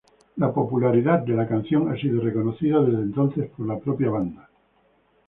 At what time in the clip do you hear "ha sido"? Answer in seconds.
1.91-2.23